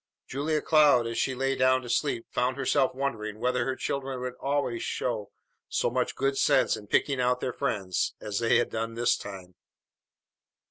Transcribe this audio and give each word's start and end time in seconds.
Julia 0.27 0.63
Cloud 0.63 1.05
as 1.05 1.19
she 1.19 1.35
lay 1.35 1.53
down 1.55 1.83
to 1.83 1.87
sleep 1.91 2.25
found 2.31 2.57
herself 2.57 2.95
wondering 2.95 3.37
whether 3.39 3.65
her 3.65 3.75
children 3.75 4.19
would 4.21 4.33
always 4.39 4.81
show 4.81 5.29
so 5.69 5.91
much 5.91 6.15
good 6.15 6.39
sense 6.39 6.75
in 6.75 6.87
picking 6.87 7.21
out 7.21 7.39
their 7.39 7.53
friends 7.53 8.15
as 8.19 8.39
they 8.39 8.57
had 8.57 8.71
done 8.71 8.95
this 8.95 9.15
time. 9.15 9.53